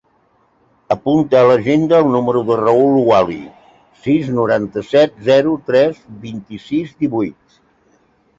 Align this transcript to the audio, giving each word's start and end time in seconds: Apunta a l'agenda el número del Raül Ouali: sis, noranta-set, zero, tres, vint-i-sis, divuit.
Apunta 0.93 1.41
a 1.41 1.45
l'agenda 1.49 1.99
el 2.03 2.09
número 2.15 2.41
del 2.47 2.57
Raül 2.61 2.95
Ouali: 3.01 3.37
sis, 4.07 4.33
noranta-set, 4.39 5.15
zero, 5.29 5.55
tres, 5.69 6.01
vint-i-sis, 6.25 6.99
divuit. 7.05 7.63